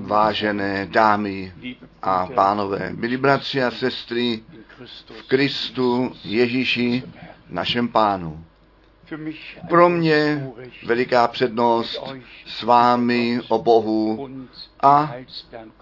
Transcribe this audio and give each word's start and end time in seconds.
Vážené 0.00 0.86
dámy 0.86 1.52
a 2.02 2.26
pánové, 2.26 2.92
milí 2.92 3.16
bratři 3.16 3.62
a 3.62 3.70
sestry 3.70 4.42
v 5.10 5.22
Kristu 5.28 6.12
Ježíši, 6.24 7.02
našem 7.48 7.88
pánu. 7.88 8.44
Pro 9.68 9.88
mě 9.88 10.46
veliká 10.86 11.28
přednost 11.28 12.02
s 12.46 12.62
vámi 12.62 13.40
o 13.48 13.62
Bohu 13.62 14.28
a 14.82 15.14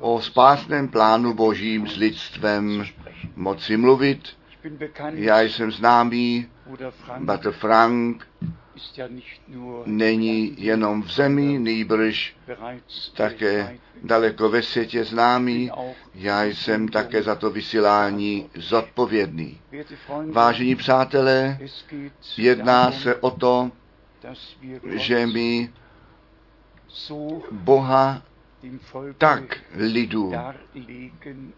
o 0.01 0.21
spásném 0.21 0.89
plánu 0.89 1.35
Božím 1.35 1.87
s 1.87 1.97
lidstvem 1.97 2.85
moci 3.37 3.77
mluvit. 3.77 4.37
Já 5.13 5.41
jsem 5.41 5.73
známý, 5.73 6.47
Bratr 7.19 7.53
Frank 7.53 8.27
není 9.87 10.55
jenom 10.59 11.03
v 11.03 11.11
zemi, 11.13 11.59
nýbrž 11.59 12.37
také 13.15 13.79
daleko 14.03 14.49
ve 14.49 14.63
světě 14.63 15.05
známý. 15.05 15.71
Já 16.15 16.45
jsem 16.45 16.89
také 16.89 17.23
za 17.23 17.35
to 17.35 17.51
vysílání 17.51 18.51
zodpovědný. 18.55 19.61
Vážení 20.33 20.75
přátelé, 20.77 21.59
jedná 22.37 22.93
se 22.93 23.15
o 23.15 23.31
to, 23.31 23.71
že 24.85 25.27
my 25.27 25.73
Boha 27.51 28.23
tak 29.19 29.59
lidu 29.75 30.33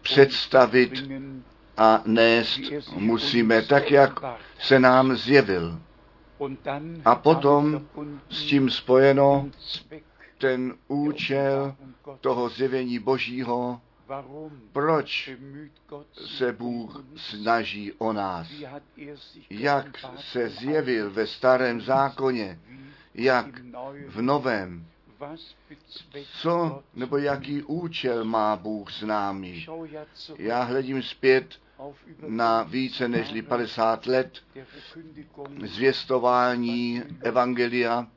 představit 0.01 1.11
a 1.77 2.01
nést 2.05 2.59
musíme 2.95 3.61
tak, 3.61 3.91
jak 3.91 4.19
se 4.59 4.79
nám 4.79 5.15
zjevil. 5.15 5.79
A 7.05 7.15
potom 7.15 7.87
s 8.29 8.43
tím 8.43 8.69
spojeno 8.69 9.49
ten 10.37 10.77
účel 10.87 11.75
toho 12.21 12.49
zjevení 12.49 12.99
Božího, 12.99 13.81
proč 14.71 15.31
se 16.37 16.53
Bůh 16.53 17.03
snaží 17.15 17.93
o 17.93 18.13
nás, 18.13 18.47
jak 19.49 19.97
se 20.17 20.49
zjevil 20.49 21.11
ve 21.11 21.27
starém 21.27 21.81
zákoně, 21.81 22.59
jak 23.13 23.59
v 24.07 24.21
novém, 24.21 24.85
co 26.41 26.83
nebo 26.95 27.17
jaký 27.17 27.63
účel 27.63 28.25
má 28.25 28.55
Bůh 28.55 28.91
s 28.91 29.01
námi. 29.01 29.65
Já 30.37 30.63
hledím 30.63 31.03
zpět 31.03 31.59
na 32.27 32.63
více 32.63 33.07
než 33.07 33.33
50 33.47 34.05
let 34.05 34.39
zvěstování 35.65 37.03
Evangelia, 37.21 38.07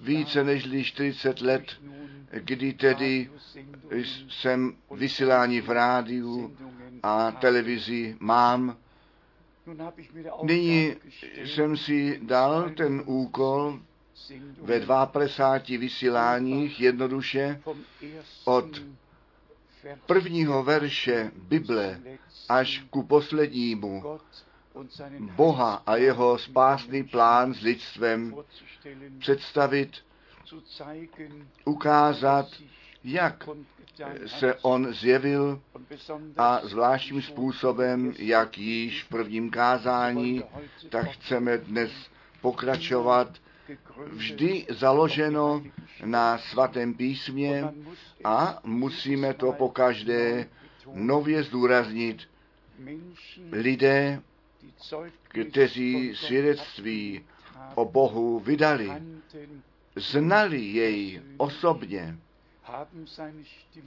více 0.00 0.44
než 0.44 0.86
40 0.86 1.40
let, 1.40 1.64
kdy 2.30 2.72
tedy 2.72 3.30
jsem 4.28 4.76
vysílání 4.90 5.60
v 5.60 5.70
rádiu 5.70 6.56
a 7.02 7.30
televizi 7.30 8.16
mám. 8.20 8.76
Nyní 10.42 10.94
jsem 11.44 11.76
si 11.76 12.20
dal 12.22 12.70
ten 12.70 13.02
úkol 13.06 13.80
ve 14.62 14.80
52 15.06 15.78
vysíláních 15.80 16.80
jednoduše 16.80 17.62
od 18.44 18.82
prvního 20.06 20.64
verše 20.64 21.30
Bible 21.36 22.00
až 22.48 22.84
ku 22.90 23.02
poslednímu. 23.02 24.18
Boha 25.18 25.82
a 25.86 25.96
jeho 25.96 26.38
spásný 26.38 27.04
plán 27.04 27.54
s 27.54 27.60
lidstvem 27.60 28.34
představit, 29.18 29.92
ukázat, 31.64 32.46
jak 33.04 33.48
se 34.26 34.54
on 34.54 34.92
zjevil 34.94 35.60
a 36.36 36.60
zvláštním 36.62 37.22
způsobem, 37.22 38.14
jak 38.18 38.58
již 38.58 39.04
v 39.04 39.08
prvním 39.08 39.50
kázání, 39.50 40.44
tak 40.88 41.10
chceme 41.10 41.58
dnes 41.58 41.90
pokračovat 42.40 43.28
vždy 44.06 44.66
založeno 44.70 45.62
na 46.04 46.38
svatém 46.38 46.94
písmě 46.94 47.64
a 48.24 48.60
musíme 48.64 49.34
to 49.34 49.52
po 49.52 49.68
každé 49.68 50.48
nově 50.92 51.42
zdůraznit. 51.42 52.28
Lidé, 53.52 54.22
kteří 55.28 56.14
svědectví 56.14 57.24
o 57.74 57.84
Bohu 57.84 58.38
vydali, 58.38 58.90
znali 59.96 60.60
jej 60.60 61.22
osobně, 61.36 62.18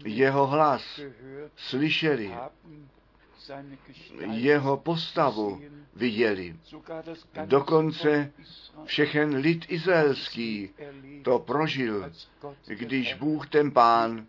jeho 0.05 0.47
hlas 0.47 0.99
slyšeli, 1.55 2.33
jeho 4.31 4.77
postavu 4.77 5.61
viděli. 5.95 6.55
Dokonce 7.45 8.31
všechen 8.85 9.35
lid 9.35 9.65
izraelský 9.69 10.69
to 11.23 11.39
prožil, 11.39 12.11
když 12.67 13.13
Bůh 13.13 13.49
ten 13.49 13.71
pán 13.71 14.27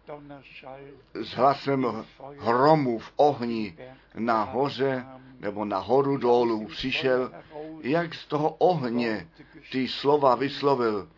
s 1.14 1.28
hlasem 1.34 2.04
hromu 2.38 2.98
v 2.98 3.12
ohni 3.16 3.76
na 4.14 4.42
hoře 4.42 5.06
nebo 5.40 5.64
na 5.64 5.78
horu 5.78 6.16
dolů 6.16 6.66
přišel, 6.66 7.32
jak 7.80 8.14
z 8.14 8.26
toho 8.26 8.50
ohně 8.50 9.28
ty 9.72 9.88
slova 9.88 10.34
vyslovil 10.34 11.08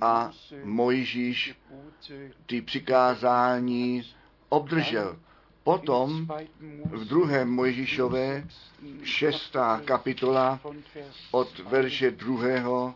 a 0.00 0.30
Mojžíš 0.64 1.54
ty 2.46 2.62
přikázání 2.62 4.02
obdržel. 4.48 5.16
Potom 5.64 6.28
v 6.84 7.04
druhém 7.04 7.50
Mojžíšové 7.50 8.46
šestá 9.02 9.80
kapitola 9.84 10.60
od 11.30 11.58
verše 11.58 12.10
druhého 12.10 12.94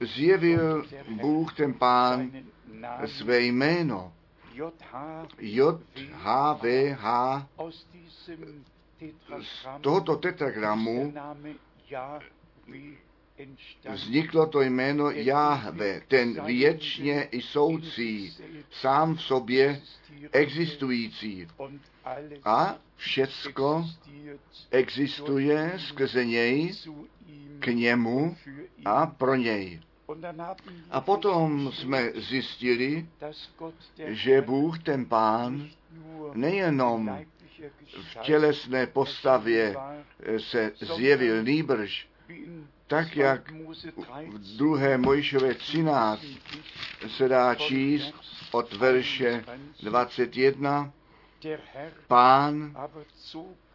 zjevil 0.00 0.86
Bůh 1.08 1.54
ten 1.54 1.74
pán 1.74 2.30
své 3.06 3.40
jméno. 3.40 4.12
J, 5.40 5.78
H, 6.12 6.52
V, 6.52 6.92
H 6.92 7.46
z 9.40 9.66
tohoto 9.80 10.16
tetragramu 10.16 11.14
vzniklo 13.92 14.46
to 14.46 14.60
jméno 14.60 15.10
Jahve, 15.10 16.00
ten 16.08 16.44
věčně 16.44 17.22
i 17.22 17.42
soucí, 17.42 18.36
sám 18.70 19.14
v 19.14 19.22
sobě 19.22 19.82
existující. 20.32 21.48
A 22.44 22.76
všecko 22.96 23.86
existuje 24.70 25.72
skrze 25.76 26.24
něj, 26.24 26.74
k 27.58 27.66
němu 27.66 28.36
a 28.84 29.06
pro 29.06 29.34
něj. 29.34 29.80
A 30.90 31.00
potom 31.00 31.72
jsme 31.72 32.12
zjistili, 32.14 33.06
že 34.06 34.42
Bůh, 34.42 34.78
ten 34.78 35.06
Pán, 35.06 35.68
nejenom 36.34 37.18
v 37.92 38.18
tělesné 38.22 38.86
postavě 38.86 39.76
se 40.38 40.72
zjevil 40.80 41.42
nýbrž, 41.42 42.07
tak 42.88 43.16
jak 43.16 43.52
v 44.28 44.56
druhé 44.56 44.98
Mojžové 44.98 45.54
13 45.54 46.24
se 47.08 47.28
dá 47.28 47.54
číst 47.54 48.14
od 48.52 48.72
verše 48.72 49.44
21, 49.82 50.92
pán 52.06 52.74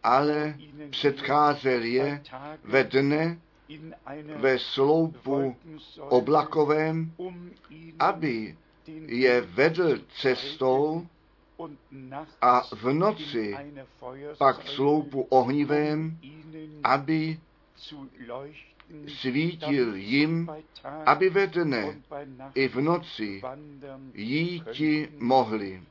ale 0.02 0.54
předcházel 0.90 1.82
je 1.82 2.22
ve 2.64 2.84
dne 2.84 3.38
ve 4.36 4.58
sloupu 4.58 5.56
oblakovém, 5.98 7.12
aby 7.98 8.56
je 9.06 9.40
vedl 9.40 9.98
cestou 10.20 11.06
a 12.40 12.62
v 12.74 12.92
noci 12.92 13.56
pak 14.38 14.64
v 14.64 14.70
sloupu 14.70 15.22
ohnivém, 15.22 16.18
aby 16.84 17.38
svítil 19.08 19.94
jim, 19.94 20.50
aby 21.06 21.30
ve 21.30 21.46
dne 21.46 22.00
i 22.54 22.68
v 22.68 22.80
noci 22.80 23.42
jíti 24.14 25.08
mohli. 25.18 25.82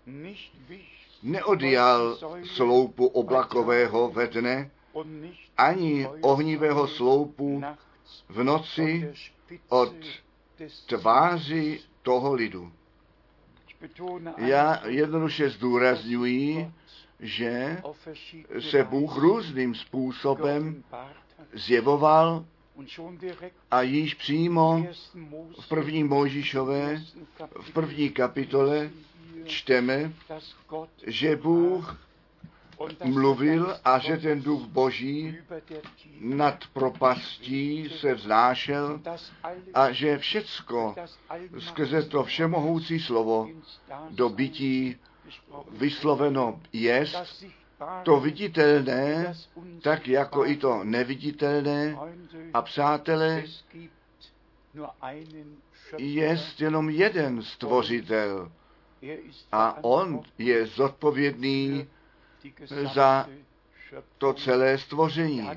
Neodjal 1.23 2.17
sloupu 2.43 3.07
oblakového 3.07 4.11
ve 4.11 4.27
dne, 4.27 4.71
ani 5.57 6.07
ohnivého 6.21 6.87
sloupu 6.87 7.63
v 8.29 8.43
noci 8.43 9.13
od 9.69 9.95
tváři 10.85 11.79
toho 12.01 12.33
lidu. 12.33 12.71
Já 14.37 14.87
jednoduše 14.87 15.49
zdůrazňuji, 15.49 16.71
že 17.19 17.81
se 18.59 18.83
Bůh 18.83 19.17
různým 19.17 19.75
způsobem 19.75 20.83
zjevoval 21.53 22.45
A 23.71 23.81
již 23.81 24.13
přímo 24.13 24.85
v 25.59 25.67
první 25.69 26.03
Mojžišové, 26.03 27.03
v 27.61 27.71
první 27.73 28.09
kapitole 28.09 28.89
čteme, 29.45 30.13
že 31.07 31.35
Bůh 31.35 31.97
mluvil 33.03 33.77
a 33.85 33.99
že 33.99 34.17
ten 34.17 34.41
duch 34.41 34.67
boží 34.67 35.37
nad 36.19 36.67
propastí 36.73 37.89
se 37.89 38.13
vznášel 38.13 39.01
a 39.73 39.91
že 39.91 40.17
všecko 40.17 40.95
skrze 41.59 42.03
to 42.03 42.23
všemohoucí 42.23 42.99
slovo 42.99 43.49
do 44.09 44.29
bytí 44.29 44.95
vysloveno 45.71 46.61
jest, 46.73 47.45
to 48.03 48.19
viditelné, 48.19 49.33
tak 49.81 50.07
jako 50.07 50.45
i 50.45 50.55
to 50.55 50.83
neviditelné. 50.83 51.97
A 52.53 52.61
přátelé, 52.61 53.43
jest 55.97 56.61
jenom 56.61 56.89
jeden 56.89 57.41
stvořitel 57.41 58.51
a 59.51 59.83
on 59.83 60.21
je 60.37 60.65
zodpovědný 60.67 61.87
za 62.93 63.29
to 64.17 64.33
celé 64.33 64.77
stvoření. 64.77 65.49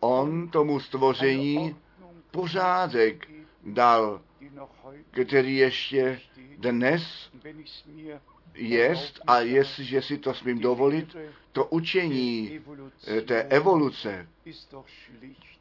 On 0.00 0.48
tomu 0.48 0.80
stvoření 0.80 1.76
pořádek 2.30 3.28
dal, 3.64 4.20
který 5.10 5.56
ještě 5.56 6.20
dnes 6.58 7.30
jest, 8.56 9.20
a 9.26 9.40
jestliže 9.40 10.02
si 10.02 10.18
to 10.18 10.34
smím 10.34 10.58
dovolit, 10.58 11.16
to 11.52 11.64
učení 11.64 12.60
té 13.26 13.42
evoluce 13.42 14.28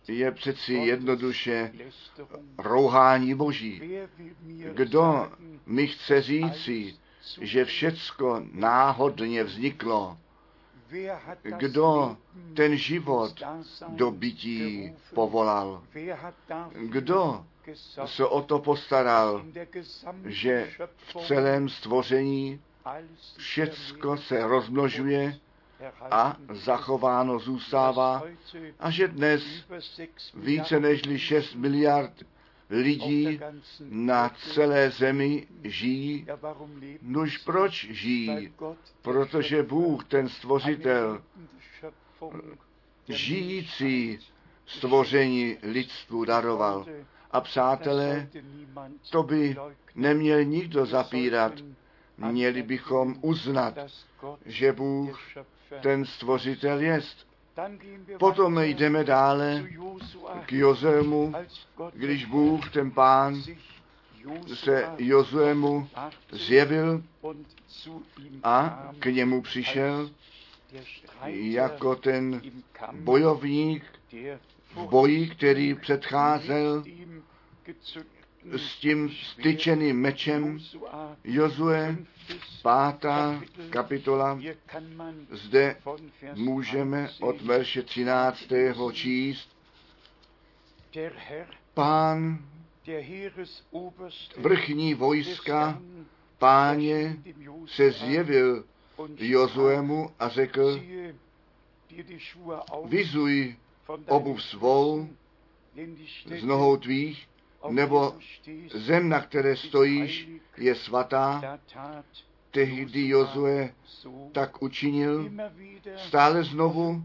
je 0.08 0.32
přeci 0.32 0.74
jednoduše 0.74 1.72
rouhání 2.58 3.36
boží. 3.36 3.82
Kdo 4.74 5.32
mi 5.66 5.88
chce 5.88 6.22
říci, 6.22 6.96
že 7.42 7.66
všecko 7.66 8.42
náhodně 8.52 9.44
vzniklo, 9.44 10.18
kdo 11.42 12.18
ten 12.54 12.78
život 12.78 13.34
do 13.88 14.12
bytí 14.12 14.94
povolal, 15.14 15.84
kdo 16.72 17.46
se 18.06 18.26
o 18.26 18.42
to 18.42 18.60
postaral, 18.60 19.46
že 20.26 20.72
v 20.98 21.28
celém 21.28 21.70
stvoření 21.70 22.62
všecko 23.38 24.18
se 24.18 24.48
rozmnožuje 24.48 25.40
a 26.02 26.38
zachováno 26.50 27.40
zůstává 27.40 28.24
a 28.80 28.92
že 28.92 29.08
dnes 29.08 29.44
více 30.34 30.80
než 30.80 31.02
6 31.18 31.56
miliard 31.56 32.24
lidí 32.70 33.40
na 33.90 34.30
celé 34.30 34.90
zemi 34.90 35.48
žijí. 35.64 36.28
Nož 37.02 37.38
proč 37.38 37.88
žijí? 37.90 38.54
Protože 39.02 39.64
Bůh, 39.64 40.04
ten 40.04 40.30
stvořitel, 40.30 41.24
žijící 43.08 44.20
stvoření 44.66 45.58
lidstvu 45.64 46.26
daroval. 46.26 46.86
A 47.32 47.42
přátelé, 47.42 48.30
to 49.10 49.24
by 49.24 49.56
neměl 49.96 50.44
nikdo 50.44 50.86
zapírat. 50.86 51.54
Měli 52.18 52.64
bychom 52.64 53.16
uznat, 53.22 53.78
že 54.46 54.74
Bůh 54.74 55.20
ten 55.82 56.06
stvořitel 56.06 56.80
jest. 56.80 57.28
Potom 58.20 58.60
jdeme 58.60 59.04
dále 59.04 59.66
k 60.46 60.52
Jozemu, 60.52 61.34
když 61.94 62.26
Bůh, 62.26 62.70
ten 62.72 62.92
pán, 62.92 63.42
se 64.54 64.90
Jozuemu 64.98 65.88
zjevil 66.32 67.04
a 68.44 68.84
k 69.00 69.06
němu 69.06 69.42
přišel 69.42 70.10
jako 71.32 71.96
ten 71.96 72.42
bojovník 72.92 73.84
v 74.74 74.88
boji, 74.90 75.30
který 75.30 75.76
předcházel 75.76 76.84
s 78.52 78.76
tím 78.76 79.10
styčeným 79.10 80.02
mečem 80.02 80.60
Jozue, 81.24 81.98
pátá 82.62 83.42
kapitola. 83.70 84.40
Zde 85.32 85.76
můžeme 86.34 87.10
od 87.22 87.42
verše 87.42 87.84
13. 87.84 88.44
číst. 88.92 89.50
Pán 91.74 92.40
vrchní 94.38 94.94
vojska, 94.94 95.82
páně, 96.38 97.18
se 97.66 97.92
zjevil 97.92 98.64
Jozuemu 99.18 100.10
a 100.20 100.30
řekl, 100.30 100.82
vyzuj 102.86 103.56
obuv 104.08 104.44
svou 104.44 105.10
z 106.40 106.44
nohou 106.44 106.78
tvých, 106.78 107.28
nebo 107.70 108.14
zem, 108.74 109.10
na 109.10 109.22
které 109.22 109.56
stojíš, 109.58 110.30
je 110.58 110.76
svatá. 110.76 111.60
Tehdy 112.52 113.08
Jozue 113.08 113.74
tak 114.32 114.62
učinil. 114.62 115.32
Stále 115.96 116.44
znovu 116.44 117.04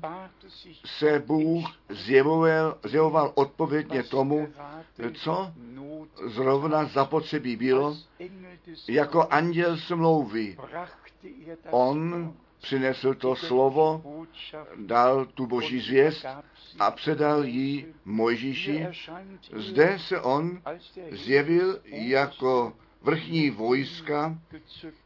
se 0.86 1.18
Bůh 1.26 1.66
zjevoval, 1.88 2.78
zjevoval 2.84 3.32
odpovědně 3.34 4.02
tomu, 4.02 4.48
co 5.12 5.52
zrovna 6.26 6.84
zapotřebí 6.84 7.56
bylo, 7.56 7.96
jako 8.88 9.26
anděl 9.30 9.76
smlouvy. 9.76 10.56
On 11.70 12.32
přinesl 12.60 13.14
to 13.14 13.36
slovo, 13.36 14.02
dal 14.76 15.26
tu 15.26 15.46
boží 15.46 15.80
zvěst 15.80 16.26
a 16.78 16.90
předal 16.90 17.44
ji 17.44 17.94
Mojžíši. 18.04 18.86
Zde 19.56 19.98
se 19.98 20.20
on 20.20 20.62
zjevil 21.10 21.80
jako 21.84 22.72
vrchní 23.02 23.50
vojska 23.50 24.38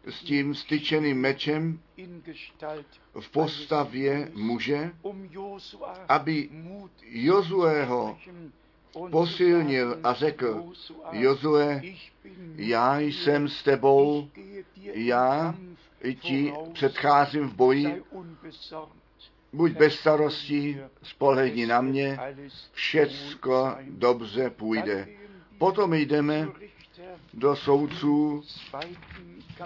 s 0.09 0.23
tím 0.23 0.55
styčeným 0.55 1.21
mečem 1.21 1.81
v 3.21 3.31
postavě 3.31 4.31
muže, 4.35 4.91
aby 6.09 6.49
Jozueho 7.03 8.19
posilnil 9.11 10.01
a 10.05 10.13
řekl, 10.13 10.73
Jozue, 11.13 11.83
já 12.57 12.99
jsem 12.99 13.49
s 13.49 13.63
tebou, 13.63 14.29
já 14.95 15.55
ti 16.13 16.53
předcházím 16.73 17.49
v 17.49 17.55
boji, 17.55 18.03
buď 19.53 19.73
bez 19.73 19.95
starostí, 19.95 20.79
spolehni 21.03 21.67
na 21.67 21.81
mě, 21.81 22.19
všecko 22.73 23.77
dobře 23.89 24.51
půjde. 24.51 25.09
Potom 25.59 25.95
jdeme 25.95 26.49
do 27.35 27.57
soudců, 27.57 28.43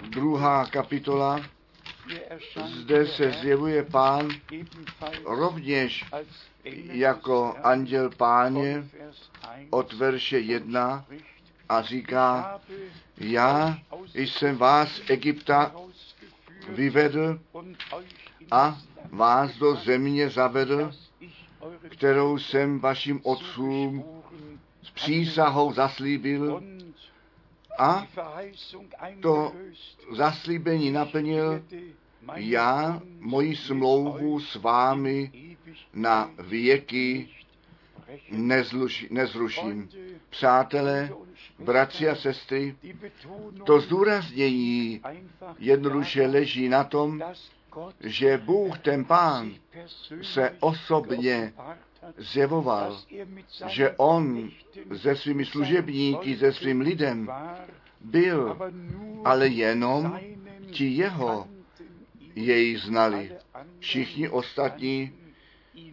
druhá 0.09 0.65
kapitola, 0.65 1.41
zde 2.65 3.07
se 3.07 3.31
zjevuje 3.31 3.83
pán 3.83 4.29
rovněž 5.25 6.05
jako 6.91 7.55
anděl 7.63 8.09
páně 8.09 8.89
od 9.69 9.93
verše 9.93 10.39
1 10.39 11.05
a 11.69 11.81
říká, 11.81 12.59
já 13.17 13.79
jsem 14.15 14.57
vás 14.57 15.01
Egypta 15.09 15.75
vyvedl 16.69 17.39
a 18.51 18.77
vás 19.11 19.57
do 19.57 19.75
země 19.75 20.29
zavedl, 20.29 20.91
kterou 21.89 22.37
jsem 22.37 22.79
vašim 22.79 23.19
otcům 23.23 24.05
s 24.83 24.91
přísahou 24.91 25.73
zaslíbil 25.73 26.63
a 27.79 28.07
to 29.21 29.53
zaslíbení 30.11 30.91
naplnil, 30.91 31.63
já 32.35 33.01
moji 33.19 33.55
smlouvu 33.55 34.39
s 34.39 34.55
vámi 34.55 35.31
na 35.93 36.31
věky 36.39 37.29
nezluši, 38.31 39.07
nezruším. 39.11 39.89
Přátelé, 40.29 41.09
bratři 41.59 42.09
a 42.09 42.15
sestry, 42.15 42.75
to 43.65 43.79
zdůraznění 43.79 45.01
jednoduše 45.59 46.27
leží 46.27 46.69
na 46.69 46.83
tom, 46.83 47.23
že 47.99 48.37
Bůh, 48.37 48.79
ten 48.79 49.05
Pán, 49.05 49.51
se 50.21 50.55
osobně 50.59 51.53
zjevoval, 52.17 53.01
že 53.67 53.91
On 53.97 54.49
se 54.97 55.15
svými 55.15 55.45
služebníky, 55.45 56.37
se 56.37 56.53
svým 56.53 56.81
lidem 56.81 57.29
byl, 58.01 58.57
ale 59.25 59.47
jenom 59.47 60.19
ti 60.71 60.85
jeho 60.85 61.47
jej 62.35 62.75
znali. 62.75 63.31
Všichni 63.79 64.29
ostatní 64.29 65.13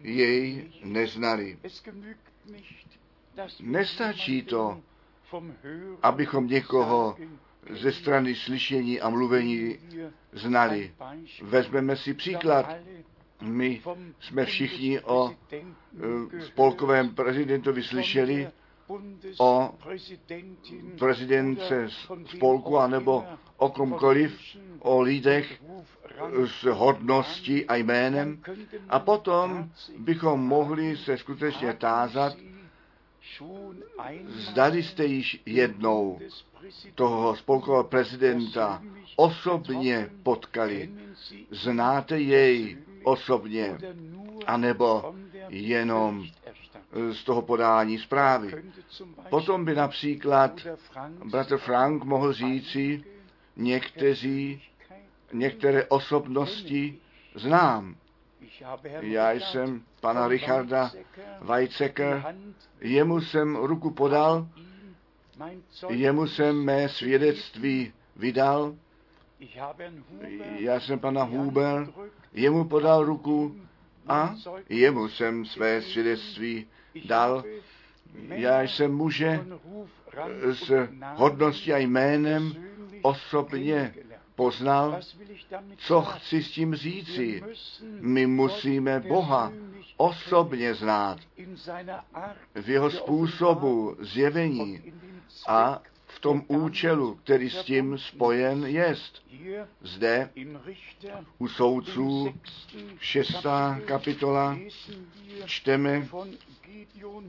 jej 0.03 0.71
neznali. 0.83 1.57
Nestačí 3.61 4.41
to, 4.41 4.81
abychom 6.03 6.47
někoho 6.47 7.17
ze 7.69 7.91
strany 7.91 8.35
slyšení 8.35 9.01
a 9.01 9.09
mluvení 9.09 9.77
znali. 10.31 10.93
Vezmeme 11.41 11.95
si 11.95 12.13
příklad. 12.13 12.75
My 13.41 13.81
jsme 14.19 14.45
všichni 14.45 14.99
o 14.99 15.35
eh, 15.53 16.41
spolkovém 16.45 17.15
prezidentovi 17.15 17.83
slyšeli, 17.83 18.47
o 19.39 19.75
prezidence 20.99 21.89
spolku 22.25 22.77
anebo 22.77 23.25
o 23.57 23.69
komkoliv, 23.69 24.39
o 24.79 25.01
lidech 25.01 25.61
s 26.45 26.63
hodností 26.63 27.65
a 27.65 27.75
jménem. 27.75 28.41
A 28.89 28.99
potom 28.99 29.69
bychom 29.97 30.39
mohli 30.39 30.97
se 30.97 31.17
skutečně 31.17 31.73
tázat, 31.73 32.33
zdali 34.25 34.83
jste 34.83 35.05
již 35.05 35.41
jednou 35.45 36.19
toho 36.95 37.35
spolkového 37.35 37.83
prezidenta 37.83 38.81
osobně 39.15 40.09
potkali. 40.23 40.89
Znáte 41.51 42.19
jej 42.19 42.77
osobně, 43.03 43.77
anebo 44.47 45.15
jenom 45.49 46.25
z 47.11 47.23
toho 47.23 47.41
podání 47.41 47.97
zprávy. 47.97 48.63
Potom 49.29 49.65
by 49.65 49.75
například 49.75 50.61
bratr 51.23 51.57
Frank 51.57 52.03
mohl 52.03 52.33
říci, 52.33 53.03
někteří, 53.57 54.61
některé 55.33 55.85
osobnosti 55.85 56.97
znám. 57.35 57.95
Já 59.01 59.31
jsem 59.31 59.83
pana 60.01 60.27
Richarda 60.27 60.91
Weizsäcker, 61.41 62.35
jemu 62.81 63.21
jsem 63.21 63.55
ruku 63.55 63.91
podal, 63.91 64.47
jemu 65.89 66.27
jsem 66.27 66.63
mé 66.63 66.89
svědectví 66.89 67.93
vydal, 68.15 68.75
já 70.57 70.79
jsem 70.79 70.99
pana 70.99 71.23
Huber, 71.23 71.87
jemu 72.33 72.65
podal 72.65 73.03
ruku 73.05 73.55
a 74.07 74.35
jemu 74.69 75.07
jsem 75.07 75.45
své 75.45 75.81
svědectví 75.81 76.67
dal. 77.05 77.43
Já 78.29 78.61
jsem 78.61 78.93
muže 78.93 79.45
s 80.53 80.87
hodností 81.15 81.73
a 81.73 81.77
jménem 81.77 82.66
osobně 83.07 83.93
poznal, 84.35 84.99
co 85.77 86.01
chci 86.01 86.43
s 86.43 86.51
tím 86.51 86.75
říci. 86.75 87.43
My 87.99 88.27
musíme 88.27 88.99
Boha 88.99 89.53
osobně 89.97 90.73
znát 90.73 91.17
v 92.55 92.69
jeho 92.69 92.89
způsobu 92.89 93.95
zjevení 93.99 94.93
a 95.47 95.81
v 96.07 96.19
tom 96.19 96.43
účelu, 96.47 97.15
který 97.15 97.49
s 97.49 97.63
tím 97.63 97.97
spojen 97.97 98.65
jest. 98.65 99.23
Zde 99.81 100.29
u 101.37 101.47
soudců 101.47 102.33
šestá 102.99 103.79
kapitola 103.85 104.57
čteme 105.45 106.07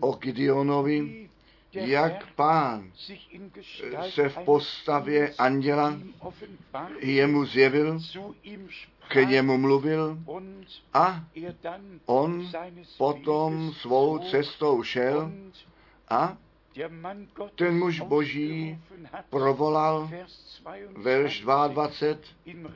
o 0.01 0.13
Gideonovi, 0.13 1.29
jak 1.73 2.33
pán 2.35 2.93
se 4.11 4.29
v 4.29 4.39
postavě 4.39 5.35
anděla 5.39 5.95
jemu 6.99 7.45
zjevil, 7.45 8.01
k 9.09 9.15
němu 9.15 9.59
mluvil 9.59 10.19
a 10.95 11.25
on 12.07 12.51
potom 12.99 13.73
svou 13.73 14.19
cestou 14.19 14.83
šel 14.83 15.33
a 16.09 16.37
ten 17.55 17.79
muž 17.79 18.01
boží 18.01 18.79
provolal 19.31 20.11
verš 20.97 21.41
22 21.41 22.71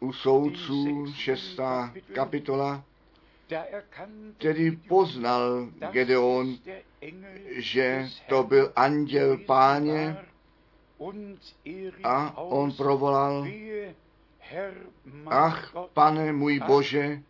u 0.00 0.12
soudců 0.12 1.06
6. 1.14 1.60
kapitola, 2.14 2.84
který 4.38 4.76
poznal 4.76 5.68
Gedeon, 5.90 6.56
že 7.56 8.08
to 8.28 8.42
byl 8.42 8.72
anděl 8.76 9.38
páně 9.38 10.16
a 12.04 12.36
on 12.38 12.72
provolal, 12.72 13.46
ach, 15.26 15.74
pane 15.92 16.32
můj 16.32 16.60
Bože, 16.60 17.22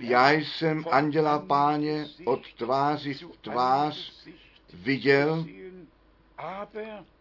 já 0.00 0.30
jsem 0.32 0.84
anděla 0.90 1.38
páně 1.38 2.06
od 2.24 2.54
tváři 2.54 3.14
v 3.14 3.36
tvář 3.40 4.26
viděl, 4.74 5.46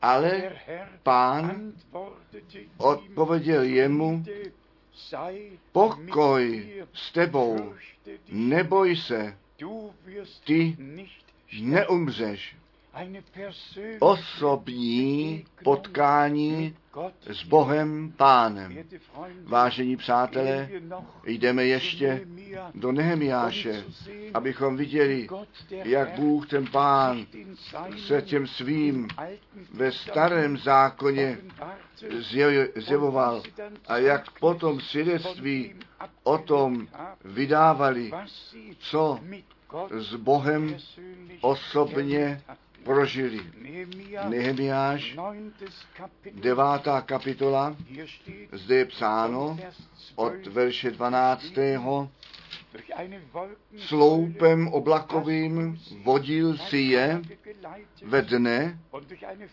ale 0.01 0.51
pán 1.03 1.73
odpověděl 2.77 3.63
jemu, 3.63 4.23
pokoj 5.71 6.69
s 6.93 7.11
tebou, 7.11 7.73
neboj 8.29 8.95
se, 8.95 9.37
ty 10.43 10.77
neumřeš. 11.61 12.55
Osobní 13.99 15.45
potkání 15.63 16.75
s 17.31 17.43
Bohem 17.43 18.13
Pánem. 18.17 18.77
Vážení 19.43 19.97
přátelé, 19.97 20.69
jdeme 21.25 21.65
ještě 21.65 22.27
do 22.75 22.91
Nehemiáše, 22.91 23.83
abychom 24.33 24.77
viděli, 24.77 25.27
jak 25.69 26.19
Bůh, 26.19 26.49
ten 26.49 26.67
Pán, 26.67 27.25
se 28.07 28.21
těm 28.21 28.47
svým 28.47 29.07
ve 29.73 29.91
starém 29.91 30.57
zákoně 30.57 31.37
zjevoval 32.75 33.43
a 33.87 33.97
jak 33.97 34.39
potom 34.39 34.79
svědectví 34.79 35.75
o 36.23 36.37
tom 36.37 36.87
vydávali, 37.25 38.11
co 38.79 39.19
s 39.91 40.15
Bohem 40.15 40.77
osobně 41.41 42.41
prožili. 42.83 43.41
Nehemiáš, 44.29 45.15
devátá 46.33 47.01
kapitola, 47.01 47.75
zde 48.51 48.75
je 48.75 48.85
psáno 48.85 49.57
od 50.15 50.47
verše 50.47 50.91
12. 50.91 51.53
Sloupem 53.77 54.67
oblakovým 54.67 55.79
vodil 56.03 56.57
si 56.57 56.77
je 56.77 57.21
ve 58.03 58.21
dne 58.21 58.79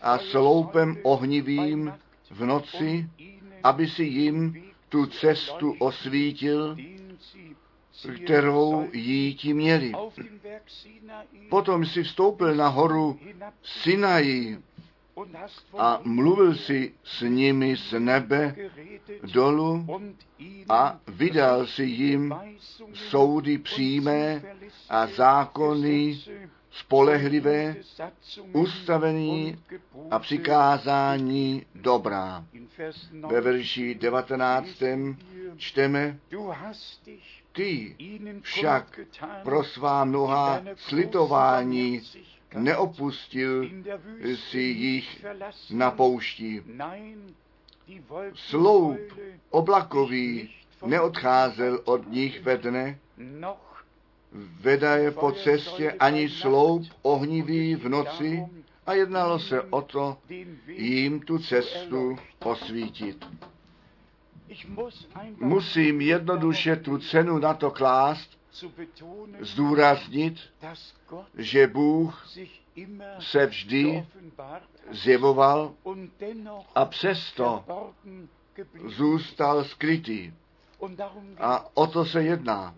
a 0.01 0.17
sloupem 0.17 0.97
ohnivým 1.03 1.93
v 2.31 2.45
noci, 2.45 3.09
aby 3.63 3.87
si 3.87 4.03
jim 4.03 4.71
tu 4.89 5.05
cestu 5.05 5.75
osvítil, 5.79 6.75
kterou 8.15 8.89
jíti 8.93 9.53
měli. 9.53 9.91
Potom 11.49 11.85
si 11.85 12.03
vstoupil 12.03 12.55
na 12.55 12.67
horu 12.67 13.19
Sinai 13.63 14.57
a 15.77 16.01
mluvil 16.03 16.55
si 16.55 16.93
s 17.03 17.21
nimi 17.21 17.75
z 17.75 17.99
nebe 17.99 18.55
dolu 19.33 19.85
a 20.69 20.99
vydal 21.07 21.67
si 21.67 21.83
jim 21.83 22.35
soudy 22.93 23.57
přímé 23.57 24.41
a 24.89 25.07
zákony 25.07 26.19
spolehlivé, 26.71 27.75
ustavení 28.53 29.63
a 30.11 30.19
přikázání 30.19 31.65
dobrá. 31.75 32.45
Ve 33.27 33.41
verši 33.41 33.95
19. 33.95 34.69
čteme, 35.57 36.19
ty 37.51 37.95
však 38.41 38.99
pro 39.43 39.63
svá 39.63 40.05
mnoha 40.05 40.61
slitování 40.75 42.01
neopustil 42.55 43.69
si 44.35 44.59
jich 44.59 45.25
na 45.71 45.91
poušti. 45.91 46.63
Sloup 48.33 48.99
oblakový 49.49 50.49
neodcházel 50.85 51.81
od 51.85 52.11
nich 52.11 52.41
ve 52.41 52.57
dne, 52.57 52.99
vedaje 54.61 55.11
po 55.11 55.31
cestě 55.31 55.91
ani 55.91 56.29
sloup 56.29 56.83
ohnivý 57.01 57.75
v 57.75 57.89
noci 57.89 58.45
a 58.85 58.93
jednalo 58.93 59.39
se 59.39 59.61
o 59.61 59.81
to 59.81 60.17
jim 60.67 61.19
tu 61.19 61.39
cestu 61.39 62.15
posvítit. 62.39 63.25
Musím 65.39 66.01
jednoduše 66.01 66.75
tu 66.75 66.97
cenu 66.97 67.39
na 67.39 67.53
to 67.53 67.71
klást, 67.71 68.39
zdůraznit, 69.39 70.39
že 71.37 71.67
Bůh 71.67 72.27
se 73.19 73.45
vždy 73.45 74.05
zjevoval 74.91 75.73
a 76.75 76.85
přesto 76.85 77.63
zůstal 78.85 79.63
skrytý. 79.63 80.33
A 81.39 81.77
o 81.77 81.87
to 81.87 82.05
se 82.05 82.23
jedná. 82.23 82.75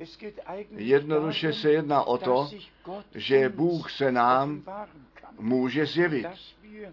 Jednoduše 0.70 1.54
se 1.54 1.72
jedná 1.72 2.04
o 2.04 2.18
to, 2.18 2.50
že 3.16 3.50
Bůh 3.50 3.92
se 3.92 4.12
nám 4.12 4.64
může 5.44 5.86
zjevit 5.86 6.28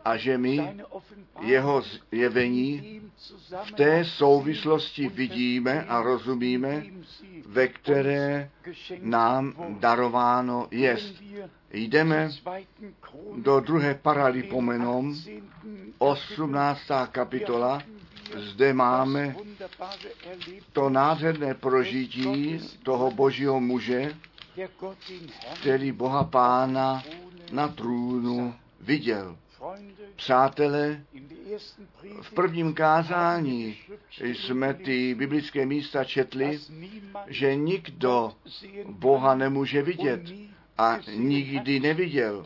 a 0.05 0.17
že 0.17 0.39
my 0.39 0.77
jeho 1.41 1.83
zjevení 2.11 3.01
v 3.65 3.73
té 3.73 4.05
souvislosti 4.05 5.09
vidíme 5.09 5.85
a 5.85 6.03
rozumíme, 6.03 6.85
ve 7.47 7.69
které 7.69 8.51
nám 9.01 9.55
darováno 9.81 10.69
jest. 10.71 11.15
Jdeme 11.73 12.31
do 13.37 13.61
druhé 13.61 13.95
paralipomenom, 13.95 15.15
18. 15.99 16.81
kapitola, 17.13 17.83
zde 18.37 18.73
máme 18.73 19.37
to 20.73 20.91
nádherné 20.91 21.55
prožití 21.55 22.61
toho 22.83 23.11
božího 23.11 23.61
muže, 23.61 24.15
který 25.61 25.93
Boha 25.93 26.25
Pána 26.25 27.03
na 27.53 27.69
trůnu 27.69 28.55
viděl. 28.81 29.37
Přátelé, 30.17 31.05
v 32.23 32.33
prvním 32.33 32.75
kázání 32.75 33.77
jsme 34.21 34.75
ty 34.75 35.15
biblické 35.15 35.67
místa 35.67 36.05
četli, 36.05 36.61
že 37.27 37.55
nikdo 37.55 38.33
Boha 38.87 39.35
nemůže 39.35 39.83
vidět 39.83 40.21
a 40.79 40.99
nikdy 41.17 41.81
neviděl, 41.81 42.45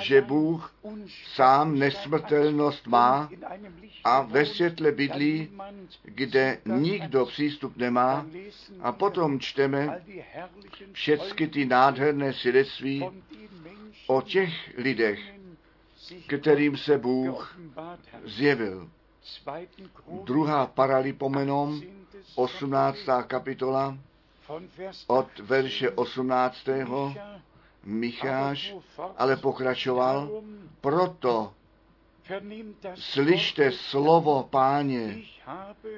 že 0.00 0.20
Bůh 0.22 0.74
sám 1.34 1.78
nesmrtelnost 1.78 2.86
má 2.86 3.30
a 4.04 4.22
ve 4.22 4.46
světle 4.46 4.92
bydlí, 4.92 5.48
kde 6.02 6.58
nikdo 6.66 7.26
přístup 7.26 7.76
nemá. 7.76 8.26
A 8.80 8.92
potom 8.92 9.40
čteme 9.40 10.02
všechny 10.92 11.48
ty 11.48 11.66
nádherné 11.66 12.32
svědectví 12.32 13.04
o 14.10 14.22
těch 14.22 14.74
lidech, 14.76 15.20
kterým 16.38 16.76
se 16.76 16.98
Bůh 16.98 17.58
zjevil. 18.24 18.90
Druhá 20.24 20.66
paralipomenom, 20.66 21.82
18. 22.34 22.98
kapitola, 23.26 23.98
od 25.06 25.38
verše 25.38 25.90
18. 25.90 26.56
Micháš 27.84 28.74
ale 29.16 29.36
pokračoval, 29.36 30.42
proto 30.80 31.52
slyšte 32.94 33.72
slovo 33.72 34.48
páně, 34.50 35.18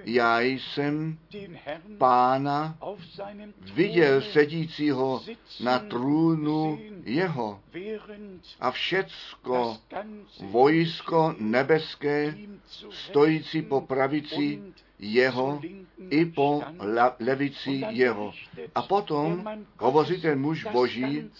já 0.04 0.40
jsem 0.40 1.18
pána 1.98 2.78
viděl 3.74 4.20
sedícího 4.20 5.22
na 5.60 5.78
trůnu 5.78 6.78
jeho 7.04 7.60
a 8.60 8.70
všecko 8.70 9.76
vojsko 10.40 11.34
nebeské 11.38 12.34
stojící 12.90 13.62
po 13.62 13.80
pravici 13.80 14.62
jeho 14.98 15.60
i 16.10 16.24
po 16.26 16.62
levici 17.20 17.82
jeho. 17.88 18.32
A 18.74 18.82
potom 18.82 19.44
hovoří 19.78 20.20
ten 20.20 20.40
muž 20.40 20.64
boží 20.64 21.30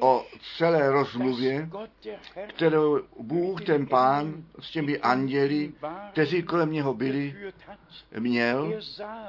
o 0.00 0.26
celé 0.56 0.90
rozmluvě, 0.90 1.70
kterou 2.48 3.00
Bůh, 3.20 3.64
ten 3.64 3.86
pán, 3.86 4.44
s 4.60 4.70
těmi 4.70 4.98
anděli, 4.98 5.72
kteří 6.12 6.42
kolem 6.42 6.72
něho 6.72 6.94
byli, 6.94 7.52
měl. 8.18 8.80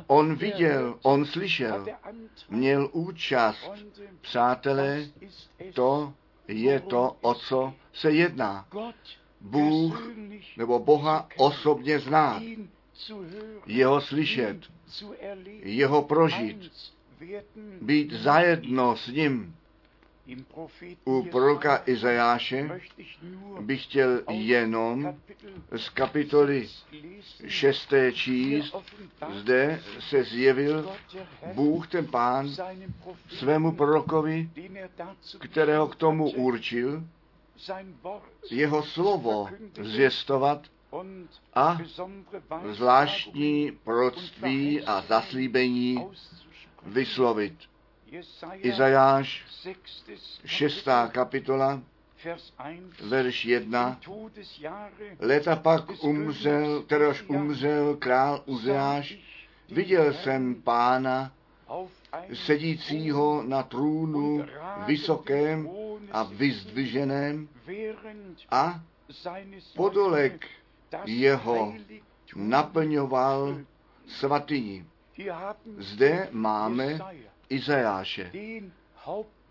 On 0.07 0.35
viděl, 0.35 0.99
on 1.01 1.25
slyšel, 1.25 1.85
měl 2.49 2.89
účast. 2.91 3.71
Přátelé, 4.21 5.05
to 5.73 6.13
je 6.47 6.79
to, 6.79 7.17
o 7.21 7.33
co 7.33 7.73
se 7.93 8.11
jedná. 8.11 8.67
Bůh 9.41 10.11
nebo 10.57 10.79
Boha 10.79 11.29
osobně 11.37 11.99
znát, 11.99 12.43
jeho 13.65 14.01
slyšet, 14.01 14.57
jeho 15.63 16.01
prožít, 16.01 16.72
být 17.81 18.11
zajedno 18.11 18.95
s 18.98 19.07
ním. 19.07 19.55
U 21.05 21.24
proroka 21.24 21.83
Izajáše 21.85 22.81
bych 23.59 23.83
chtěl 23.83 24.22
jenom 24.29 25.15
z 25.75 25.89
kapitoly 25.89 26.70
6. 27.48 27.94
číst, 28.13 28.75
zde 29.33 29.81
se 30.00 30.24
zjevil 30.24 30.92
Bůh, 31.53 31.87
ten 31.87 32.07
pán, 32.07 32.50
svému 33.27 33.72
prorokovi, 33.72 34.50
kterého 35.39 35.87
k 35.87 35.96
tomu 35.96 36.31
určil, 36.31 37.03
jeho 38.51 38.83
slovo 38.83 39.50
zvěstovat 39.81 40.68
a 41.53 41.77
zvláštní 42.72 43.72
proroctví 43.83 44.83
a 44.83 45.01
zaslíbení 45.01 46.07
vyslovit. 46.85 47.69
Izajáš, 48.57 49.45
6. 50.45 50.87
kapitola, 51.11 51.81
verš 53.09 53.45
1. 53.45 54.00
Leta 55.19 55.55
pak 55.55 56.03
umřel, 56.03 56.81
terož 56.81 57.24
umřel 57.27 57.95
král 57.95 58.43
Uzeáš, 58.45 59.17
viděl 59.72 60.13
jsem 60.13 60.55
pána, 60.55 61.31
sedícího 62.33 63.43
na 63.43 63.63
trůnu 63.63 64.45
vysokém 64.85 65.69
a 66.11 66.24
vyzdviženém 66.24 67.50
a 68.51 68.81
podolek 69.75 70.48
jeho 71.05 71.74
naplňoval 72.35 73.59
svatyni. 74.07 74.85
Zde 75.77 76.27
máme 76.31 77.00
Izajáše, 77.50 78.31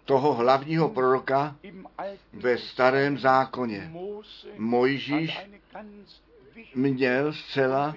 toho 0.04 0.34
hlavního 0.34 0.88
proroka 0.88 1.56
ve 2.32 2.58
starém 2.58 3.18
zákoně. 3.18 3.92
Mojžíš 4.58 5.40
měl 6.74 7.32
zcela 7.32 7.94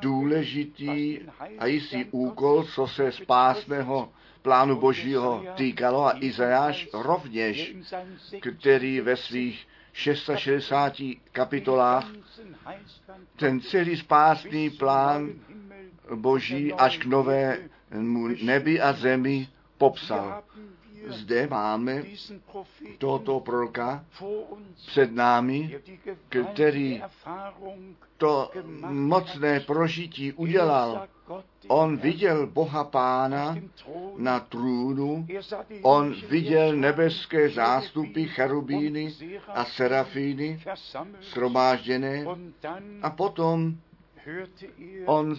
důležitý 0.00 1.18
a 1.58 1.66
jistý 1.66 2.04
úkol, 2.10 2.64
co 2.64 2.86
se 2.86 3.12
spásného 3.12 4.12
plánu 4.42 4.80
Božího 4.80 5.44
týkalo 5.54 6.06
a 6.06 6.18
Izajáš 6.20 6.88
rovněž, 6.92 7.76
který 8.40 9.00
ve 9.00 9.16
svých 9.16 9.66
660 9.92 10.92
kapitolách 11.32 12.06
ten 13.36 13.60
celý 13.60 13.96
spásný 13.96 14.70
plán 14.70 15.30
Boží 16.14 16.72
až 16.72 16.98
k 16.98 17.04
novému 17.04 17.71
nebi 18.42 18.80
a 18.80 18.92
zemi 18.92 19.48
popsal. 19.78 20.42
Zde 21.06 21.46
máme 21.46 22.02
tohoto 22.98 23.40
proroka 23.40 24.04
před 24.86 25.12
námi, 25.12 25.80
který 26.52 27.02
to 28.18 28.50
mocné 28.88 29.60
prožití 29.60 30.32
udělal. 30.32 31.08
On 31.68 31.96
viděl 31.96 32.46
Boha 32.46 32.84
Pána 32.84 33.56
na 34.16 34.40
trůnu, 34.40 35.26
on 35.82 36.14
viděl 36.28 36.76
nebeské 36.76 37.48
zástupy, 37.50 38.24
cherubíny 38.24 39.14
a 39.48 39.64
serafíny 39.64 40.62
shromážděné 41.20 42.24
a 43.02 43.10
potom 43.10 43.76
on 45.06 45.36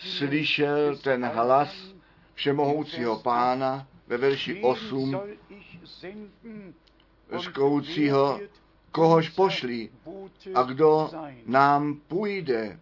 slyšel 0.00 0.96
ten 0.96 1.24
hlas 1.24 1.94
všemohoucího 2.34 3.18
pána 3.18 3.86
ve 4.06 4.16
verši 4.16 4.62
8 4.62 5.20
zkoucího, 7.38 8.40
kohož 8.92 9.28
pošlí 9.28 9.90
a 10.54 10.62
kdo 10.62 11.10
nám 11.46 11.94
půjde. 11.94 12.80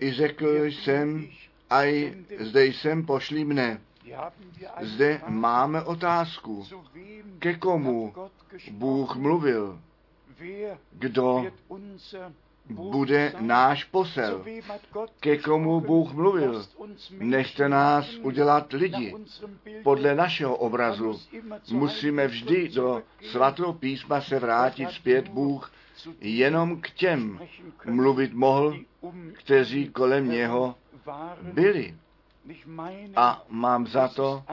I 0.00 0.12
řekl 0.12 0.64
jsem, 0.64 1.28
aj 1.70 2.14
zde 2.38 2.66
jsem, 2.66 3.06
pošli 3.06 3.44
mne. 3.44 3.80
Zde 4.80 5.20
máme 5.28 5.82
otázku, 5.82 6.66
ke 7.38 7.54
komu 7.54 8.14
Bůh 8.70 9.16
mluvil, 9.16 9.80
kdo 10.92 11.46
bude 12.70 13.32
náš 13.40 13.84
posel. 13.84 14.44
Ke 15.20 15.38
komu 15.38 15.80
Bůh 15.80 16.12
mluvil? 16.12 16.66
Nechte 17.18 17.68
nás 17.68 18.14
udělat 18.22 18.72
lidi. 18.72 19.14
Podle 19.82 20.14
našeho 20.14 20.56
obrazu 20.56 21.20
musíme 21.70 22.26
vždy 22.26 22.68
do 22.68 23.02
svatého 23.30 23.72
písma 23.72 24.20
se 24.20 24.38
vrátit 24.38 24.90
zpět 24.90 25.28
Bůh 25.28 25.72
jenom 26.20 26.80
k 26.80 26.90
těm 26.90 27.40
mluvit 27.84 28.32
mohl, 28.32 28.76
kteří 29.32 29.88
kolem 29.88 30.30
něho 30.30 30.74
byli. 31.42 31.94
A 33.16 33.42
mám 33.48 33.86
za 33.86 34.08
to, 34.08 34.44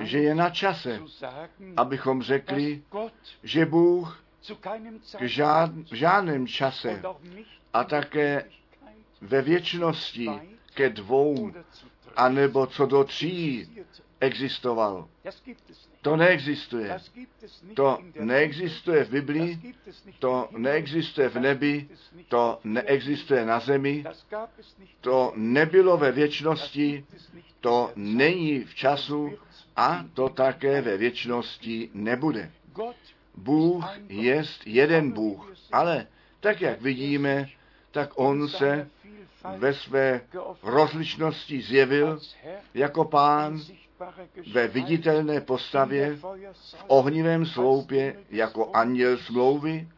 že 0.00 0.18
je 0.18 0.34
na 0.34 0.50
čase, 0.50 1.00
abychom 1.76 2.22
řekli, 2.22 2.82
že 3.42 3.66
Bůh 3.66 4.24
k 5.18 5.22
žád, 5.28 5.70
v 5.90 5.94
žádném 5.94 6.46
čase 6.46 7.02
a 7.72 7.84
také 7.84 8.44
ve 9.20 9.42
věčnosti 9.42 10.28
ke 10.74 10.88
dvou, 10.90 11.52
anebo 12.16 12.66
co 12.66 12.86
do 12.86 13.04
tří 13.04 13.68
existoval. 14.20 15.08
To 16.02 16.16
neexistuje. 16.16 16.98
To 17.74 17.98
neexistuje 18.20 19.04
v 19.04 19.10
Biblii, 19.10 19.74
to 20.18 20.48
neexistuje 20.56 21.28
v 21.28 21.34
nebi, 21.40 21.88
to 22.28 22.60
neexistuje 22.64 23.46
na 23.46 23.60
zemi, 23.60 24.04
to 25.00 25.32
nebylo 25.36 25.96
ve 25.96 26.12
věčnosti, 26.12 27.04
to 27.60 27.92
není 27.96 28.60
v 28.64 28.74
času 28.74 29.30
a 29.76 30.04
to 30.14 30.28
také 30.28 30.80
ve 30.82 30.96
věčnosti 30.96 31.90
nebude. 31.94 32.50
Bůh 33.40 33.84
je 34.08 34.42
jeden 34.66 35.10
Bůh, 35.10 35.52
ale 35.72 36.06
tak, 36.40 36.60
jak 36.60 36.82
vidíme, 36.82 37.48
tak 37.90 38.10
On 38.14 38.48
se 38.48 38.88
ve 39.56 39.74
své 39.74 40.20
rozličnosti 40.62 41.62
zjevil 41.62 42.20
jako 42.74 43.04
pán 43.04 43.60
ve 44.52 44.68
viditelné 44.68 45.40
postavě, 45.40 46.16
v 46.16 46.84
ohnivém 46.86 47.46
sloupě 47.46 48.16
jako 48.30 48.70
anděl 48.72 49.18
smlouvy. 49.18 49.88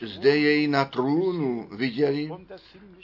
Zde 0.00 0.36
jej 0.36 0.68
na 0.68 0.84
trůnu 0.84 1.68
viděli 1.76 2.30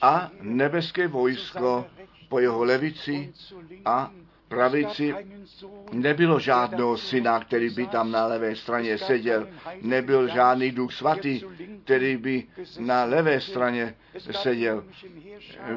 a 0.03 0.31
nebeské 0.41 1.09
vojsko 1.09 1.87
po 2.29 2.39
jeho 2.39 2.65
levici 2.65 3.33
a 3.85 4.13
pravici 4.49 5.15
nebylo 5.93 6.41
žádného 6.41 6.97
syna, 6.99 7.41
který 7.41 7.71
by 7.71 7.87
tam 7.87 8.11
na 8.11 8.27
levé 8.27 8.57
straně 8.57 8.99
seděl. 8.99 9.49
Nebyl 9.83 10.29
žádný 10.29 10.71
duch 10.71 10.93
svatý, 10.93 11.43
který 11.85 12.17
by 12.17 12.45
na 12.79 13.05
levé 13.05 13.41
straně 13.41 13.95
seděl. 14.43 14.85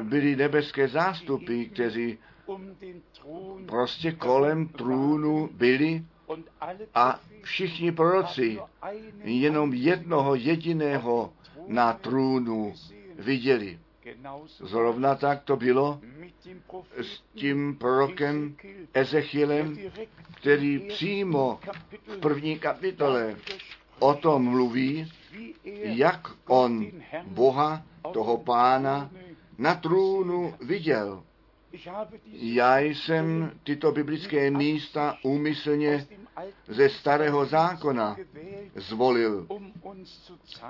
Byly 0.02 0.36
nebeské 0.36 0.88
zástupy, 0.88 1.64
kteří 1.64 2.18
prostě 3.66 4.12
kolem 4.12 4.68
trůnu 4.68 5.48
byli 5.52 6.04
a 6.94 7.20
všichni 7.42 7.92
proroci 7.92 8.58
jenom 9.24 9.72
jednoho 9.74 10.34
jediného 10.34 11.32
na 11.66 11.92
trůnu 11.92 12.74
viděli. 13.18 13.78
Zrovna 14.60 15.14
tak 15.14 15.42
to 15.44 15.56
bylo 15.56 16.00
s 16.96 17.22
tím 17.34 17.76
prorokem 17.76 18.56
Ezechielem, 18.94 19.78
který 20.36 20.78
přímo 20.78 21.60
v 22.06 22.18
první 22.18 22.58
kapitole 22.58 23.36
o 23.98 24.14
tom 24.14 24.44
mluví, 24.44 25.12
jak 25.82 26.28
on 26.46 26.86
Boha, 27.26 27.82
toho 28.12 28.38
pána, 28.38 29.10
na 29.58 29.74
trůnu 29.74 30.54
viděl. 30.60 31.22
Já 32.32 32.78
jsem 32.78 33.52
tyto 33.64 33.92
biblické 33.92 34.50
místa 34.50 35.16
úmyslně 35.22 36.06
ze 36.66 36.88
starého 36.88 37.46
zákona 37.46 38.16
zvolil, 38.74 39.46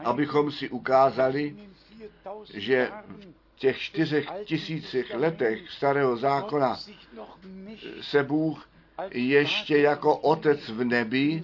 abychom 0.05 0.51
si 0.51 0.68
ukázali, 0.68 1.57
že 2.55 2.90
v 3.55 3.59
těch 3.59 3.78
čtyřech 3.78 4.28
tisících 4.44 5.14
letech 5.14 5.70
starého 5.70 6.16
zákona 6.16 6.78
se 8.00 8.22
Bůh 8.22 8.68
ještě 9.11 9.78
jako 9.78 10.16
Otec 10.16 10.68
v 10.68 10.85
nebi, 10.85 11.42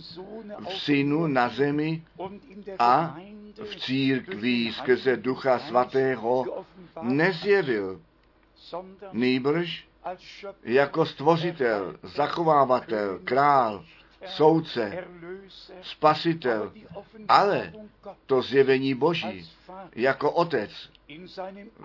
v 0.68 0.72
Synu 0.72 1.26
na 1.26 1.48
zemi 1.48 2.02
a 2.78 3.16
v 3.64 3.76
církví 3.76 4.72
skrze 4.72 5.16
Ducha 5.16 5.58
Svatého 5.58 6.64
nezjevil. 7.02 8.00
Nýbrž 9.12 9.88
jako 10.62 11.06
stvořitel, 11.06 11.96
zachovávatel, 12.02 13.18
král, 13.24 13.84
soudce, 14.26 15.04
spasitel, 15.82 16.72
ale 17.28 17.72
to 18.26 18.42
zjevení 18.42 18.94
Boží 18.94 19.50
jako 19.94 20.32
otec 20.32 20.70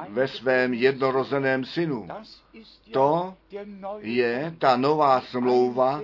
ve 0.09 0.27
svém 0.27 0.73
jednorozeném 0.73 1.65
synu. 1.65 2.07
To 2.91 3.35
je 3.99 4.55
ta 4.57 4.77
nová 4.77 5.21
smlouva, 5.21 6.01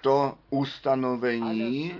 to 0.00 0.34
ustanovení 0.50 1.94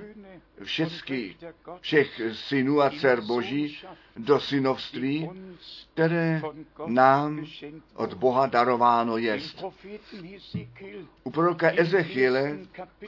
všecky, 0.65 1.37
všech 1.81 2.21
synů 2.33 2.81
a 2.81 2.91
dcer 2.91 3.21
Boží 3.21 3.79
do 4.17 4.41
synovství, 4.41 5.31
které 5.95 6.43
nám 6.87 7.47
od 7.95 8.15
Boha 8.15 8.47
darováno 8.47 9.17
jest. 9.17 9.65
U 11.25 11.31
proroka 11.31 11.71
Ezechiele 11.77 12.59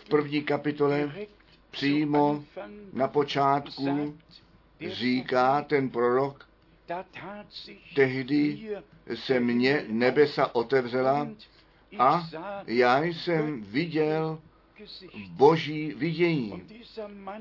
v 0.01 0.09
první 0.09 0.43
kapitole 0.43 1.13
přímo 1.71 2.45
na 2.93 3.09
počátku 3.09 4.15
říká 4.87 5.63
ten 5.63 5.91
prorok, 5.91 6.49
tehdy 7.95 8.69
se 9.15 9.41
mně 9.41 9.85
nebesa 9.89 10.55
otevřela 10.55 11.29
a 11.99 12.29
já 12.67 13.05
jsem 13.05 13.63
viděl 13.63 14.39
boží 15.29 15.95
vidění. 15.95 16.63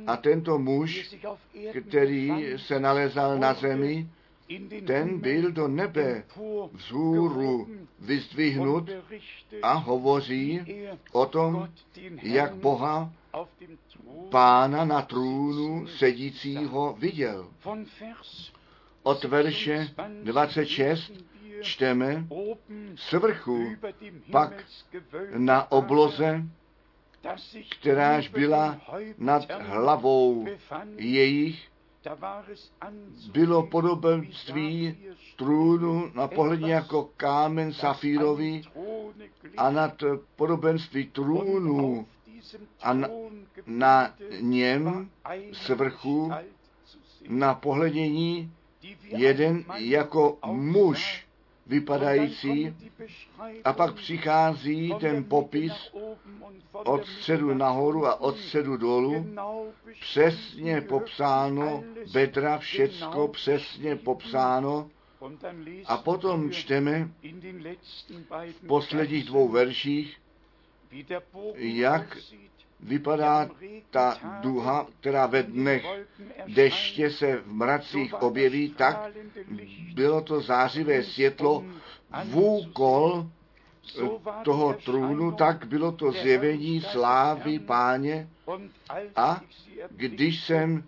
A 0.08 0.18
tento 0.18 0.60
muž, 0.60 1.16
který 1.88 2.54
se 2.58 2.80
nalezal 2.80 3.40
na 3.40 3.54
zemi, 3.54 4.08
ten 4.88 5.20
byl 5.20 5.52
do 5.52 5.68
nebe 5.68 6.24
vzhůru 6.74 7.68
vyzdvihnut 8.00 8.90
a 9.62 9.74
hovoří 9.74 10.62
o 11.12 11.26
tom, 11.26 11.70
jak 12.22 12.56
Boha 12.56 13.14
pána 14.30 14.86
na 14.86 15.02
trůnu 15.02 15.88
sedícího 15.88 16.96
viděl. 17.00 17.50
Od 19.04 19.24
verše 19.24 19.90
26 20.24 21.12
čteme 21.62 22.28
svrchu 22.96 23.68
pak 24.32 24.66
na 25.38 25.72
obloze, 25.72 26.44
kteráž 27.80 28.28
byla 28.28 28.82
nad 29.18 29.52
hlavou 29.62 30.48
jejich, 30.98 31.73
bylo 33.32 33.64
podobenství 33.68 34.98
trůnu 35.36 36.12
na 36.16 36.28
pohledně 36.28 36.74
jako 36.74 37.10
kámen 37.18 37.74
safírový 37.74 38.68
a 39.58 39.72
nad 39.72 40.04
podobenství 40.36 41.06
trůnu 41.08 42.08
a 42.82 42.94
na, 42.94 43.08
na 43.68 44.16
něm 44.42 45.10
svrchu 45.54 46.32
na 47.30 47.54
pohledění 47.56 48.52
jeden 49.04 49.66
jako 49.78 50.38
muž 50.46 51.26
vypadající 51.68 52.76
a 53.64 53.74
pak 53.74 53.96
přichází 53.96 54.94
ten 55.00 55.24
popis 55.24 55.74
od 56.72 57.06
středu 57.06 57.54
nahoru 57.54 58.06
a 58.08 58.22
od 58.22 58.38
středu 58.38 58.78
dolů, 58.78 59.26
přesně 60.02 60.82
popsáno, 60.82 61.84
bedra, 62.14 62.58
všecko 62.58 63.28
přesně 63.28 63.96
popsáno, 63.96 64.90
a 65.86 65.98
potom 65.98 66.52
čteme 66.52 67.10
v 68.62 68.68
posledních 68.68 69.26
dvou 69.26 69.50
verších, 69.50 70.18
jak 71.56 72.18
vypadá 72.84 73.50
ta 73.92 74.18
duha, 74.42 74.88
která 75.00 75.26
ve 75.26 75.44
dnech 75.44 75.86
deště 76.48 77.12
se 77.12 77.36
v 77.36 77.54
mracích 77.54 78.14
objeví, 78.22 78.70
tak 78.70 79.12
bylo 79.94 80.22
to 80.22 80.42
zářivé 80.42 81.04
světlo 81.04 81.66
vůkol 82.24 83.28
toho 84.44 84.74
trůnu, 84.74 85.32
tak 85.32 85.66
bylo 85.66 85.92
to 85.92 86.12
zjevení 86.12 86.82
slávy 86.82 87.60
páně. 87.60 88.28
A 89.16 89.42
když 89.90 90.44
jsem 90.44 90.84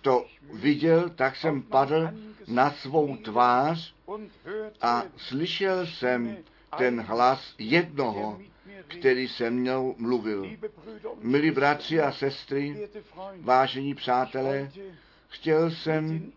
to 0.00 0.26
viděl, 0.52 1.10
tak 1.10 1.36
jsem 1.36 1.62
padl 1.62 2.10
na 2.46 2.70
svou 2.70 3.16
tvář 3.16 3.94
a 4.82 5.02
slyšel 5.16 5.86
jsem 5.86 6.36
ten 6.78 7.00
hlas 7.00 7.54
jednoho, 7.58 8.38
který 8.88 9.28
se 9.28 9.50
mnou 9.50 9.94
mluvil. 9.98 10.50
Milí 11.20 11.50
bratři 11.50 12.00
a 12.00 12.12
sestry, 12.12 12.88
vážení 13.40 13.94
přátelé, 13.94 14.70
chtěl 15.28 15.70
jsem 15.70 16.32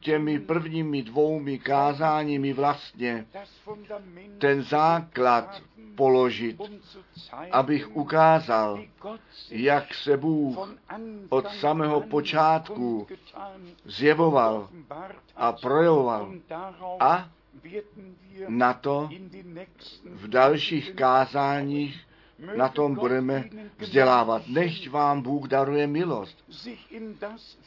těmi 0.00 0.40
prvními 0.40 1.02
dvoumi 1.02 1.58
kázáními 1.58 2.52
vlastně 2.52 3.26
ten 4.38 4.62
základ 4.62 5.62
položit, 5.96 6.60
abych 7.52 7.96
ukázal, 7.96 8.84
jak 9.50 9.94
se 9.94 10.16
Bůh 10.16 10.56
od 11.28 11.48
samého 11.48 12.00
počátku 12.00 13.06
zjevoval 13.84 14.68
a 15.36 15.52
projevoval. 15.52 16.32
A 17.00 17.30
na 18.48 18.72
to 18.72 19.08
v 20.04 20.28
dalších 20.28 20.92
kázáních 20.92 22.06
na 22.56 22.68
tom 22.68 22.94
budeme 22.94 23.44
vzdělávat. 23.78 24.42
Nechť 24.48 24.88
vám 24.88 25.22
Bůh 25.22 25.48
daruje 25.48 25.86
milost, 25.86 26.44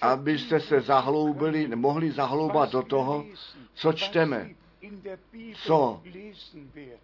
abyste 0.02 0.60
se 0.60 0.82
zahloubili, 0.82 1.68
mohli 1.76 2.12
zahloubat 2.12 2.72
do 2.72 2.82
toho, 2.82 3.26
co 3.74 3.94
čteme, 3.94 4.50
co 5.54 6.02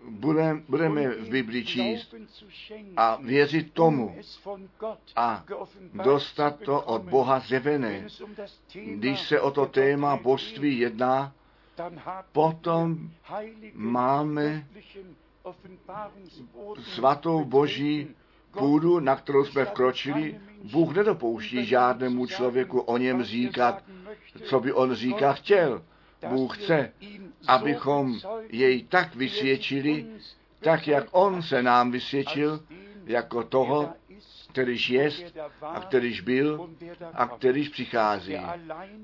budeme, 0.09 0.61
budeme 0.69 1.09
v 1.09 1.29
Biblii 1.29 1.65
číst 1.65 2.15
a 2.97 3.17
věřit 3.21 3.73
tomu 3.73 4.15
a 5.15 5.43
dostat 5.93 6.59
to 6.59 6.81
od 6.81 7.01
Boha 7.01 7.39
zjevené. 7.39 8.07
Když 8.85 9.21
se 9.21 9.41
o 9.41 9.51
to 9.51 9.65
téma 9.65 10.15
božství 10.15 10.79
jedná, 10.79 11.33
potom 12.31 13.11
máme 13.73 14.67
svatou 16.83 17.45
boží 17.45 18.07
půdu, 18.51 18.99
na 18.99 19.15
kterou 19.15 19.45
jsme 19.45 19.65
vkročili, 19.65 20.39
Bůh 20.71 20.95
nedopouští 20.95 21.65
žádnému 21.65 22.27
člověku 22.27 22.79
o 22.79 22.97
něm 22.97 23.23
říkat, 23.23 23.83
co 24.43 24.59
by 24.59 24.73
on 24.73 24.95
říkat 24.95 25.33
chtěl. 25.33 25.83
Bůh 26.29 26.57
chce, 26.57 26.91
abychom 27.47 28.19
jej 28.49 28.83
tak 28.83 29.15
vysvědčili, 29.15 30.05
tak 30.59 30.87
jak 30.87 31.07
on 31.11 31.41
se 31.41 31.63
nám 31.63 31.91
vysvědčil, 31.91 32.63
jako 33.05 33.43
toho, 33.43 33.93
kterýž 34.51 34.89
jest 34.89 35.37
a 35.61 35.79
kterýž 35.79 36.21
byl 36.21 36.69
a 37.13 37.27
kterýž 37.27 37.69
přichází. 37.69 38.37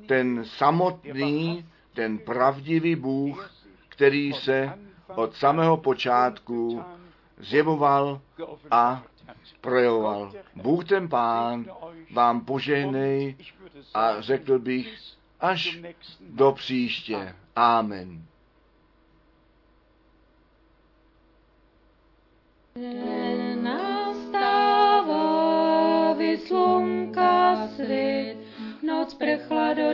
Ten 0.06 0.46
samotný, 0.46 1.66
ten 1.94 2.18
pravdivý 2.18 2.96
Bůh, 2.96 3.52
který 3.90 4.34
se 4.34 4.80
od 5.16 5.36
samého 5.36 5.78
počátku 5.78 6.84
zjevoval 7.38 8.22
a 8.72 9.04
projevoval. 9.62 10.34
Bůh 10.56 10.86
ten 10.86 11.10
Pán 11.10 11.66
vám 12.14 12.46
požehnej 12.46 13.36
a 13.94 14.22
řekl 14.22 14.60
bych 14.60 14.98
až 15.40 15.80
do 16.30 16.52
příště. 16.52 17.36
Amen. 17.56 18.26
Nastává 23.62 25.24
vyslunka 26.14 27.68
svit, 27.68 28.38
noc 28.84 29.14
prchla 29.14 29.74
do 29.74 29.94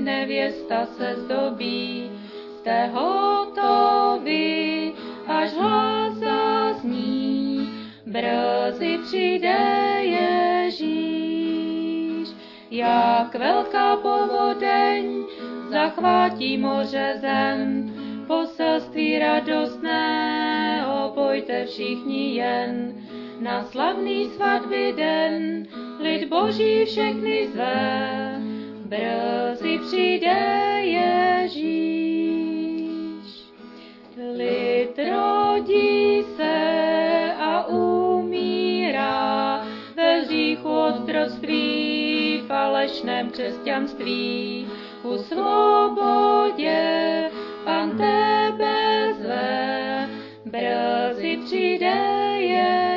nevěsta 0.00 0.86
se 0.86 1.16
zdobí, 1.16 2.10
jste 2.58 2.86
hotovi, 2.86 4.92
až 5.26 5.52
hlas 5.52 6.14
zazní, 6.14 7.68
brzy 8.06 8.98
přijde 9.04 9.56
Ježíš. 10.00 11.08
Jak 12.70 13.34
velká 13.34 13.96
povodeň 13.96 15.24
zachvátí 15.70 16.58
moře 16.58 17.18
zem, 17.20 17.92
poselství 18.26 19.18
radostné, 19.18 20.86
opojte 21.06 21.64
všichni 21.64 22.34
jen. 22.34 22.94
Na 23.40 23.64
slavný 23.64 24.30
svatby 24.30 24.94
den 24.96 25.66
lid 26.04 26.28
boží 26.28 26.84
všechny 26.84 27.48
zve, 27.52 28.40
brzy 28.84 29.78
přijde 29.86 30.36
Ježíš. 30.80 31.64
Lid 34.36 34.98
rodí 34.98 36.22
se 36.36 37.32
a 37.40 37.66
umírá 37.66 39.64
ve 39.96 40.20
hříchu 40.20 40.68
otroctví, 40.68 42.42
falešném 42.46 43.30
křesťanství. 43.30 44.68
Ku 45.02 45.18
svobodě 45.18 46.80
pan 47.64 47.90
tebe 47.90 49.14
zve, 49.20 50.08
brzy 50.44 51.38
přijde 51.44 51.94
Ježíš. 52.38 52.93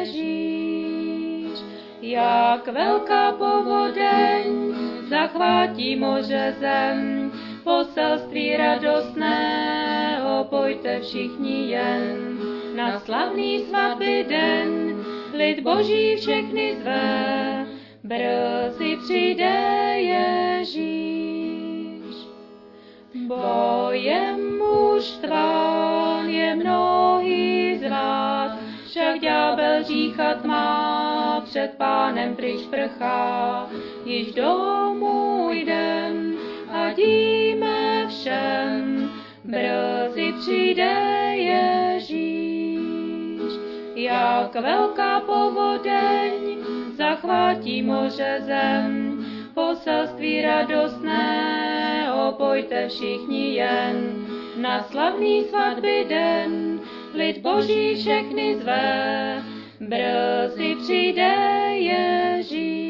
Jak 2.08 2.68
velká 2.68 3.32
povodeň 3.32 4.76
zachvátí 5.10 5.96
moře 5.96 6.56
zem, 6.60 7.32
poselství 7.64 8.58
radostné, 8.58 10.20
opojte 10.42 11.00
všichni 11.00 11.70
jen. 11.70 12.38
Na 12.76 13.00
slavný 13.00 13.60
svatby 13.60 14.26
den 14.30 15.04
lid 15.34 15.60
boží 15.60 16.16
všechny 16.16 16.78
zve, 16.82 17.66
brzy 18.04 18.98
přijde 19.04 19.56
Ježíš. 19.98 20.88
Bojem 23.28 24.58
mužstván 24.58 26.30
je 26.30 26.56
mnohý 26.56 27.78
zvát, 27.78 28.57
však 28.98 29.22
ďábel 29.22 29.84
říchat 29.84 30.46
má, 30.46 31.42
před 31.46 31.72
pánem 31.78 32.36
pryč 32.36 32.62
prchá, 32.70 33.70
již 34.06 34.34
domů 34.34 35.50
jdem 35.52 36.36
a 36.72 36.94
díme 36.94 38.08
všem, 38.08 39.10
brzy 39.44 40.34
přijde 40.40 40.94
Ježíš. 41.36 42.82
Jak 43.96 44.56
velká 44.56 45.20
povodeň 45.20 46.58
zachvátí 46.98 47.82
moře 47.82 48.42
zem, 48.46 49.26
poselství 49.54 50.42
radostné, 50.42 52.14
opojte 52.30 52.88
všichni 52.88 53.54
jen. 53.54 54.26
Na 54.56 54.84
slavný 54.84 55.44
svatby 55.44 56.06
den 56.10 56.77
lid 57.18 57.38
boží 57.38 57.96
všechny 57.96 58.58
zve, 58.58 59.44
brzy 59.80 60.76
přijde 60.84 61.34
Ježíš. 61.74 62.87